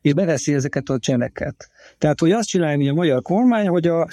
És 0.00 0.14
beveszi 0.14 0.54
ezeket 0.54 0.88
a 0.88 0.98
cseleket. 0.98 1.70
Tehát, 1.98 2.20
hogy 2.20 2.32
azt 2.32 2.48
csinálja, 2.48 2.90
a 2.90 2.94
magyar 2.94 3.22
kormány, 3.22 3.68
hogy 3.68 3.86
a, 3.86 4.08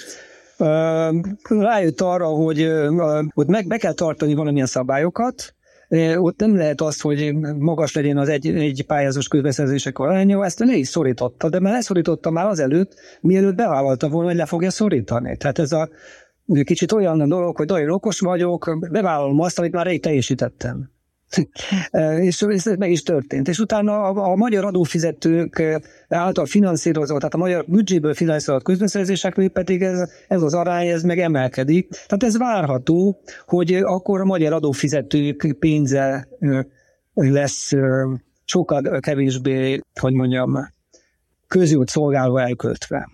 rájött 1.48 2.00
arra, 2.00 2.26
hogy, 2.26 2.72
hogy 3.34 3.46
meg 3.46 3.66
be 3.66 3.76
kell 3.76 3.92
tartani 3.92 4.34
valamilyen 4.34 4.66
szabályokat, 4.66 5.54
ott 6.16 6.38
nem 6.38 6.56
lehet 6.56 6.80
az, 6.80 7.00
hogy 7.00 7.34
magas 7.58 7.94
legyen 7.94 8.16
az 8.16 8.28
egy, 8.28 8.46
egy 8.46 8.84
pályázós 8.86 9.28
közbeszerzések 9.28 9.98
aránya, 9.98 10.44
ezt 10.44 10.58
le 10.58 10.74
is 10.74 10.88
szorította, 10.88 11.48
de 11.48 11.60
már 11.60 11.72
leszorította 11.72 12.30
már 12.30 12.46
azelőtt, 12.46 12.94
mielőtt 13.20 13.54
bevállalta 13.54 14.08
volna, 14.08 14.28
hogy 14.28 14.36
le 14.36 14.46
fogja 14.46 14.70
szorítani. 14.70 15.36
Tehát 15.36 15.58
ez 15.58 15.72
a 15.72 15.88
kicsit 16.64 16.92
olyan 16.92 17.28
dolog, 17.28 17.56
hogy 17.56 17.66
nagyon 17.66 17.90
okos 17.90 18.20
vagyok, 18.20 18.90
bevállalom 18.90 19.40
azt, 19.40 19.58
amit 19.58 19.72
már 19.72 19.86
rég 19.86 20.02
teljesítettem. 20.02 20.91
és 22.28 22.42
ez 22.42 22.64
meg 22.64 22.90
is 22.90 23.02
történt. 23.02 23.48
És 23.48 23.58
utána 23.58 24.02
a, 24.02 24.30
a 24.30 24.36
magyar 24.36 24.64
adófizetők 24.64 25.62
által 26.08 26.46
finanszírozott, 26.46 27.18
tehát 27.18 27.34
a 27.34 27.38
magyar 27.38 27.64
büdzséből 27.66 28.14
finanszírozott 28.14 28.64
közbeszerzésekről 28.64 29.48
pedig 29.48 29.82
ez, 29.82 30.10
ez 30.28 30.42
az 30.42 30.54
arány, 30.54 30.86
ez 30.86 31.02
meg 31.02 31.18
emelkedik. 31.18 31.88
Tehát 31.88 32.22
ez 32.22 32.38
várható, 32.38 33.20
hogy 33.46 33.74
akkor 33.74 34.20
a 34.20 34.24
magyar 34.24 34.52
adófizetők 34.52 35.56
pénze 35.58 36.28
lesz 37.14 37.72
sokkal 38.44 39.00
kevésbé, 39.00 39.80
hogy 40.00 40.12
mondjam, 40.12 40.70
közült 41.46 41.88
szolgáló 41.88 42.36
elköltve. 42.36 43.08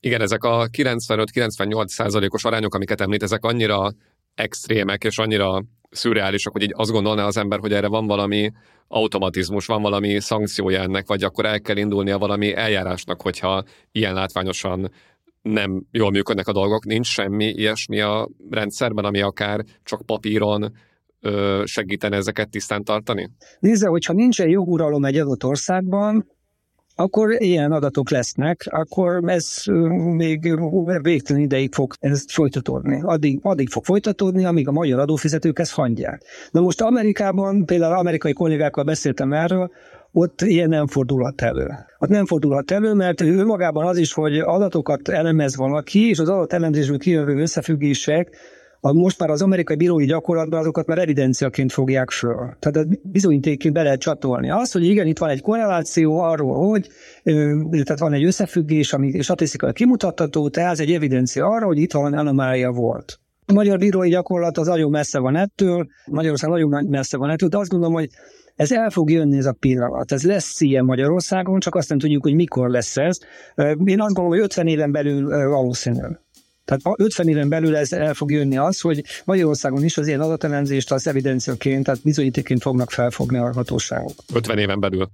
Igen, 0.00 0.20
ezek 0.20 0.44
a 0.44 0.68
95-98 0.68 1.86
százalékos 1.86 2.44
arányok, 2.44 2.74
amiket 2.74 3.00
említ, 3.00 3.22
ezek 3.22 3.44
annyira 3.44 3.92
extrémek 4.34 5.04
és 5.04 5.18
annyira 5.18 5.64
szürreálisak, 5.94 6.52
hogy 6.52 6.62
így 6.62 6.72
azt 6.76 6.90
gondolná 6.90 7.26
az 7.26 7.36
ember, 7.36 7.58
hogy 7.58 7.72
erre 7.72 7.88
van 7.88 8.06
valami 8.06 8.52
automatizmus, 8.88 9.66
van 9.66 9.82
valami 9.82 10.20
szankciója 10.20 10.80
ennek, 10.80 11.06
vagy 11.06 11.24
akkor 11.24 11.44
el 11.44 11.60
kell 11.60 11.76
indulnia 11.76 12.18
valami 12.18 12.54
eljárásnak, 12.54 13.22
hogyha 13.22 13.64
ilyen 13.92 14.14
látványosan 14.14 14.90
nem 15.42 15.86
jól 15.90 16.10
működnek 16.10 16.48
a 16.48 16.52
dolgok, 16.52 16.84
nincs 16.84 17.06
semmi 17.06 17.44
ilyesmi 17.44 18.00
a 18.00 18.28
rendszerben, 18.50 19.04
ami 19.04 19.20
akár 19.20 19.64
csak 19.82 20.06
papíron 20.06 20.72
segítene 21.64 22.16
ezeket 22.16 22.50
tisztán 22.50 22.84
tartani? 22.84 23.30
Nézze, 23.58 23.88
hogyha 23.88 24.12
nincsen 24.12 24.48
joguralom 24.48 25.04
egy 25.04 25.16
adott 25.16 25.44
országban, 25.44 26.26
akkor 26.96 27.42
ilyen 27.42 27.72
adatok 27.72 28.10
lesznek, 28.10 28.66
akkor 28.70 29.20
ez 29.26 29.62
még 29.94 30.60
végtelen 31.02 31.42
ideig 31.42 31.72
fog 31.72 31.94
ez 32.00 32.24
folytatódni. 32.28 33.00
Addig, 33.02 33.38
addig 33.42 33.68
fog 33.68 33.84
folytatódni, 33.84 34.44
amíg 34.44 34.68
a 34.68 34.72
magyar 34.72 34.98
adófizetők 34.98 35.58
ezt 35.58 35.72
hagyják. 35.72 36.22
Na 36.50 36.60
most 36.60 36.80
Amerikában, 36.80 37.64
például 37.66 37.94
amerikai 37.94 38.32
kollégákkal 38.32 38.84
beszéltem 38.84 39.32
erről, 39.32 39.70
ott 40.12 40.40
ilyen 40.40 40.68
nem 40.68 40.86
fordulhat 40.86 41.40
elő. 41.40 41.68
Ott 41.98 42.08
nem 42.08 42.26
fordulhat 42.26 42.70
elő, 42.70 42.92
mert 42.92 43.20
ő 43.20 43.44
magában 43.44 43.86
az 43.86 43.96
is, 43.96 44.12
hogy 44.12 44.38
adatokat 44.38 45.08
elemez 45.08 45.56
valaki, 45.56 46.08
és 46.08 46.18
az 46.18 46.28
adat 46.28 46.52
elemzésből 46.52 46.98
kijövő 46.98 47.40
összefüggések 47.40 48.36
a, 48.86 48.92
most 48.92 49.18
már 49.18 49.30
az 49.30 49.42
amerikai 49.42 49.76
bírói 49.76 50.04
gyakorlatban 50.04 50.60
azokat 50.60 50.86
már 50.86 50.98
evidenciaként 50.98 51.72
fogják 51.72 52.10
föl. 52.10 52.56
Tehát 52.58 53.08
bizonyítékként 53.10 53.74
be 53.74 53.82
lehet 53.82 54.00
csatolni. 54.00 54.50
Az, 54.50 54.72
hogy 54.72 54.84
igen, 54.84 55.06
itt 55.06 55.18
van 55.18 55.28
egy 55.28 55.40
korreláció 55.40 56.18
arról, 56.18 56.68
hogy 56.68 56.88
tehát 57.70 57.98
van 57.98 58.12
egy 58.12 58.24
összefüggés, 58.24 58.92
ami 58.92 59.20
statisztikai 59.22 59.72
kimutatható, 59.72 60.48
tehát 60.48 60.72
ez 60.72 60.80
egy 60.80 60.92
evidencia 60.92 61.46
arra, 61.46 61.66
hogy 61.66 61.78
itt 61.78 61.92
van 61.92 62.12
anomália 62.12 62.70
volt. 62.70 63.20
A 63.46 63.52
magyar 63.52 63.78
bírói 63.78 64.08
gyakorlat 64.08 64.58
az 64.58 64.66
nagyon 64.66 64.90
messze 64.90 65.18
van 65.18 65.36
ettől, 65.36 65.86
Magyarország 66.06 66.50
nagyon 66.50 66.86
messze 66.88 67.16
van 67.16 67.30
ettől, 67.30 67.48
de 67.48 67.58
azt 67.58 67.70
gondolom, 67.70 67.94
hogy 67.94 68.08
ez 68.56 68.72
el 68.72 68.90
fog 68.90 69.10
jönni 69.10 69.36
ez 69.36 69.46
a 69.46 69.52
pillanat. 69.52 70.12
Ez 70.12 70.22
lesz 70.22 70.60
ilyen 70.60 70.84
Magyarországon, 70.84 71.60
csak 71.60 71.74
azt 71.74 71.88
nem 71.88 71.98
tudjuk, 71.98 72.22
hogy 72.22 72.34
mikor 72.34 72.70
lesz 72.70 72.96
ez. 72.96 73.18
Én 73.84 74.00
azt 74.00 74.14
gondolom, 74.14 74.28
hogy 74.28 74.38
50 74.38 74.66
éven 74.66 74.92
belül 74.92 75.48
valószínű. 75.48 76.00
Tehát 76.64 77.00
50 77.00 77.28
éven 77.28 77.48
belül 77.48 77.76
ez 77.76 77.92
el 77.92 78.14
fog 78.14 78.30
jönni 78.30 78.56
az, 78.56 78.80
hogy 78.80 79.04
Magyarországon 79.24 79.84
is 79.84 79.96
az 79.96 80.06
ilyen 80.06 80.20
adatelemzést 80.20 80.92
az 80.92 81.06
evidenciaként, 81.06 81.84
tehát 81.84 82.02
bizonyítéként 82.02 82.62
fognak 82.62 82.90
felfogni 82.90 83.38
a 83.38 83.52
hatóságok. 83.52 84.12
50 84.34 84.58
éven 84.58 84.80
belül? 84.80 85.08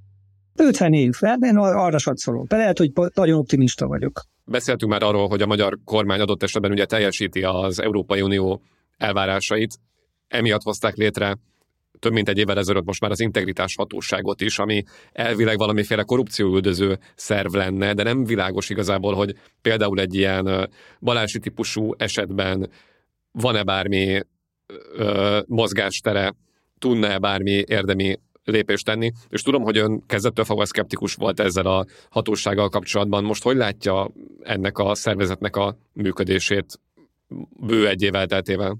50 0.56 0.92
év, 0.92 1.14
hát 1.20 1.42
én 1.42 1.56
arra 1.56 1.98
satszolom. 1.98 2.44
De 2.48 2.56
lehet, 2.56 2.78
hogy 2.78 2.92
nagyon 3.14 3.38
optimista 3.38 3.86
vagyok. 3.86 4.22
Beszéltünk 4.44 4.90
már 4.90 5.02
arról, 5.02 5.28
hogy 5.28 5.42
a 5.42 5.46
magyar 5.46 5.78
kormány 5.84 6.20
adott 6.20 6.42
esetben 6.42 6.70
ugye 6.70 6.84
teljesíti 6.84 7.42
az 7.42 7.80
Európai 7.80 8.20
Unió 8.20 8.62
elvárásait. 8.96 9.78
Emiatt 10.28 10.62
hozták 10.62 10.96
létre 10.96 11.38
több 12.00 12.12
mint 12.12 12.28
egy 12.28 12.38
évvel 12.38 12.58
ezelőtt 12.58 12.84
most 12.84 13.00
már 13.00 13.10
az 13.10 13.20
integritás 13.20 13.74
hatóságot 13.74 14.40
is, 14.40 14.58
ami 14.58 14.82
elvileg 15.12 15.58
valamiféle 15.58 16.02
korrupcióüldöző 16.02 16.98
szerv 17.14 17.54
lenne, 17.54 17.94
de 17.94 18.02
nem 18.02 18.24
világos 18.24 18.70
igazából, 18.70 19.14
hogy 19.14 19.34
például 19.62 20.00
egy 20.00 20.14
ilyen 20.14 20.70
balási 21.00 21.38
típusú 21.38 21.94
esetben 21.96 22.70
van-e 23.32 23.62
bármi 23.62 24.20
ö, 24.96 25.40
mozgástere, 25.46 26.34
tudna-e 26.78 27.18
bármi 27.18 27.64
érdemi 27.66 28.18
lépést 28.44 28.84
tenni, 28.84 29.12
és 29.28 29.42
tudom, 29.42 29.62
hogy 29.62 29.78
ön 29.78 30.06
kezdettől 30.06 30.44
fogva 30.44 30.64
szkeptikus 30.64 31.14
volt 31.14 31.40
ezzel 31.40 31.66
a 31.66 31.86
hatósággal 32.10 32.68
kapcsolatban. 32.68 33.24
Most 33.24 33.42
hogy 33.42 33.56
látja 33.56 34.10
ennek 34.40 34.78
a 34.78 34.94
szervezetnek 34.94 35.56
a 35.56 35.76
működését 35.92 36.80
bő 37.60 37.88
egy 37.88 38.02
év 38.02 38.14
elteltével? 38.14 38.78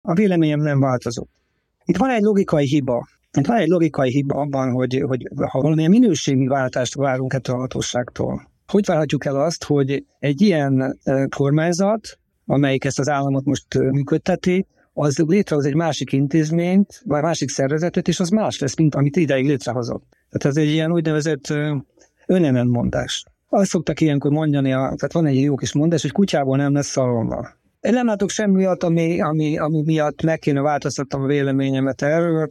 A 0.00 0.14
véleményem 0.14 0.60
nem 0.60 0.80
változott. 0.80 1.41
Itt 1.84 1.96
van 1.96 2.10
egy 2.10 2.22
logikai 2.22 2.66
hiba. 2.66 3.08
Itt 3.38 3.46
van 3.46 3.56
egy 3.56 3.68
logikai 3.68 4.10
hiba 4.10 4.40
abban, 4.40 4.70
hogy, 4.70 5.02
hogy 5.06 5.28
ha 5.50 5.60
valamilyen 5.60 5.90
minőségi 5.90 6.46
váltást 6.46 6.94
várunk 6.94 7.32
ettől 7.32 7.56
a 7.56 7.58
hatóságtól, 7.58 8.50
hogy 8.66 8.86
várhatjuk 8.86 9.24
el 9.24 9.40
azt, 9.40 9.64
hogy 9.64 10.04
egy 10.18 10.40
ilyen 10.40 10.98
kormányzat, 11.36 12.18
amelyik 12.46 12.84
ezt 12.84 12.98
az 12.98 13.08
államot 13.08 13.44
most 13.44 13.78
működteti, 13.78 14.66
az 14.92 15.18
létrehoz 15.18 15.64
egy 15.64 15.74
másik 15.74 16.12
intézményt, 16.12 17.02
vagy 17.04 17.22
másik 17.22 17.48
szervezetet, 17.48 18.08
és 18.08 18.20
az 18.20 18.28
más 18.28 18.58
lesz, 18.58 18.76
mint 18.76 18.94
amit 18.94 19.16
ideig 19.16 19.46
létrehozott. 19.46 20.04
Tehát 20.30 20.56
ez 20.56 20.62
egy 20.62 20.72
ilyen 20.72 20.92
úgynevezett 20.92 21.54
önellentmondás. 22.26 23.24
Azt 23.48 23.70
szoktak 23.70 24.00
ilyenkor 24.00 24.30
mondani, 24.30 24.68
tehát 24.68 25.12
van 25.12 25.26
egy 25.26 25.40
jó 25.40 25.54
kis 25.54 25.72
mondás, 25.72 26.02
hogy 26.02 26.12
kutyából 26.12 26.56
nem 26.56 26.72
lesz 26.72 26.86
szalonna. 26.86 27.60
Nem 27.90 28.06
látok 28.06 28.30
semmi 28.30 28.56
miatt, 28.56 28.82
ami, 28.82 29.20
ami, 29.20 29.58
ami 29.58 29.82
miatt 29.82 30.22
meg 30.22 30.38
kéne 30.38 30.60
változtatnom 30.60 31.22
a 31.22 31.26
véleményemet 31.26 32.02
erről. 32.02 32.48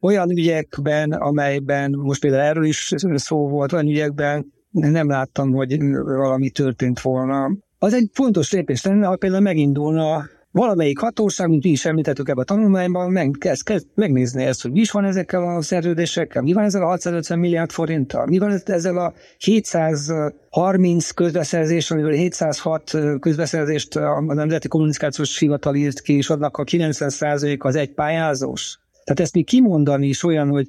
Olyan 0.00 0.30
ügyekben, 0.30 1.12
amelyben 1.12 1.90
most 1.90 2.20
például 2.20 2.42
erről 2.42 2.64
is 2.64 2.94
szó 3.14 3.48
volt, 3.48 3.72
olyan 3.72 3.88
ügyekben 3.88 4.52
nem 4.70 5.08
láttam, 5.08 5.52
hogy 5.52 5.78
valami 6.02 6.50
történt 6.50 7.00
volna. 7.00 7.50
Az 7.78 7.94
egy 7.94 8.10
fontos 8.12 8.52
lépés 8.52 8.84
lenne, 8.84 9.06
ha 9.06 9.16
például 9.16 9.42
megindulna 9.42 10.24
valamelyik 10.52 10.98
hatóság, 10.98 11.48
mint 11.48 11.64
mi 11.64 11.70
is 11.70 11.84
említettük 11.84 12.28
ebben 12.28 12.42
a 12.42 12.44
tanulmányban, 12.44 13.10
meg, 13.10 13.36
kezd, 13.38 13.62
kezd 13.62 13.86
megnézni 13.94 14.44
ezt, 14.44 14.62
hogy 14.62 14.70
mi 14.70 14.80
is 14.80 14.90
van 14.90 15.04
ezekkel 15.04 15.56
a 15.56 15.62
szerződésekkel, 15.62 16.42
mi 16.42 16.52
van 16.52 16.64
ezzel 16.64 16.82
a 16.82 16.86
650 16.86 17.38
milliárd 17.38 17.70
forinttal, 17.70 18.26
mi 18.26 18.38
van 18.38 18.60
ezzel 18.64 18.98
a 18.98 19.12
730 19.38 21.10
közbeszerzés, 21.10 21.90
amiből 21.90 22.12
706 22.12 22.96
közbeszerzést 23.20 23.96
a 23.96 24.20
Nemzeti 24.20 24.68
Kommunikációs 24.68 25.38
Hivatal 25.38 25.74
írt 25.74 26.00
ki, 26.00 26.16
és 26.16 26.30
annak 26.30 26.56
a 26.56 26.64
90% 26.64 27.58
az 27.58 27.74
egy 27.74 27.90
pályázós. 27.90 28.78
Tehát 29.04 29.20
ezt 29.20 29.34
mi 29.34 29.42
kimondani 29.42 30.06
is 30.06 30.24
olyan, 30.24 30.48
hogy 30.48 30.68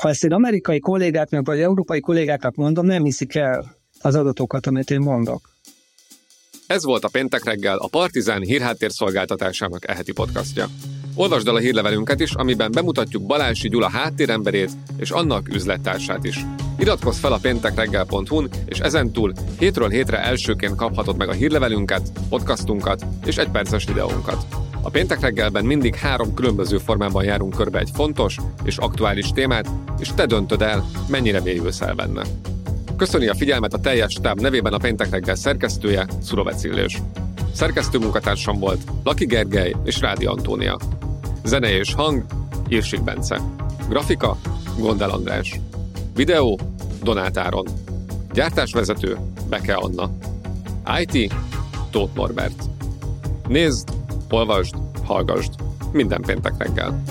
ha 0.00 0.08
ezt 0.08 0.24
én 0.24 0.32
amerikai 0.32 0.80
kollégáknak 0.80 1.46
vagy 1.46 1.60
európai 1.60 2.00
kollégáknak 2.00 2.54
mondom, 2.54 2.86
nem 2.86 3.04
hiszik 3.04 3.34
el 3.34 3.76
az 4.00 4.14
adatokat, 4.14 4.66
amit 4.66 4.90
én 4.90 5.00
mondok. 5.00 5.53
Ez 6.74 6.84
volt 6.84 7.04
a 7.04 7.08
Péntek 7.08 7.44
reggel, 7.44 7.76
a 7.76 7.88
Partizán 7.88 8.42
hírháttér 8.42 8.92
szolgáltatásának 8.92 9.88
eheti 9.88 10.12
podcastja. 10.12 10.66
Olvasd 11.14 11.48
el 11.48 11.54
a 11.54 11.58
hírlevelünket 11.58 12.20
is, 12.20 12.32
amiben 12.32 12.72
bemutatjuk 12.72 13.26
Balási 13.26 13.68
Gyula 13.68 13.88
háttéremberét 13.88 14.70
és 14.96 15.10
annak 15.10 15.54
üzlettársát 15.54 16.24
is. 16.24 16.44
Iratkozz 16.78 17.18
fel 17.18 17.32
a 17.32 17.38
péntekreggel.hu-n, 17.38 18.48
és 18.66 18.78
ezentúl 18.78 19.32
hétről 19.58 19.88
hétre 19.88 20.18
elsőként 20.18 20.76
kaphatod 20.76 21.16
meg 21.16 21.28
a 21.28 21.32
hírlevelünket, 21.32 22.12
podcastunkat 22.28 23.04
és 23.24 23.36
egy 23.36 23.50
perces 23.50 23.84
videónkat. 23.84 24.46
A 24.82 24.90
péntek 24.90 25.20
reggelben 25.20 25.64
mindig 25.64 25.94
három 25.94 26.34
különböző 26.34 26.78
formában 26.78 27.24
járunk 27.24 27.56
körbe 27.56 27.78
egy 27.78 27.90
fontos 27.94 28.36
és 28.64 28.76
aktuális 28.76 29.28
témát, 29.28 29.70
és 29.98 30.08
te 30.14 30.26
döntöd 30.26 30.62
el, 30.62 30.84
mennyire 31.08 31.40
mélyülsz 31.40 31.80
el 31.80 31.94
benne. 31.94 32.22
Köszöni 32.96 33.28
a 33.28 33.34
figyelmet 33.34 33.74
a 33.74 33.78
teljes 33.78 34.12
stáb 34.12 34.40
nevében 34.40 34.72
a 34.72 34.78
péntek 34.78 35.10
reggel 35.10 35.34
szerkesztője, 35.34 36.06
Szurovec 36.22 36.64
Illés. 36.64 37.02
Szerkesztő 37.52 37.98
munkatársam 37.98 38.58
volt 38.58 38.80
Laki 39.04 39.26
Gergely 39.26 39.74
és 39.84 40.00
Rádi 40.00 40.24
Antónia. 40.24 40.78
Zene 41.44 41.76
és 41.78 41.94
hang, 41.94 42.24
Irsik 42.68 43.02
Bence. 43.02 43.40
Grafika, 43.88 44.36
Gondel 44.78 45.10
András. 45.10 45.60
Videó, 46.14 46.58
Donát 47.02 47.36
Áron. 47.36 47.66
Gyártásvezető, 48.32 49.18
Beke 49.48 49.74
Anna. 49.74 50.10
IT, 51.00 51.34
Tóth 51.90 52.14
Norbert. 52.14 52.64
Nézd, 53.48 53.88
olvasd, 54.30 54.74
hallgasd. 55.04 55.52
Minden 55.92 56.20
péntek 56.20 56.54
reggel. 56.58 57.02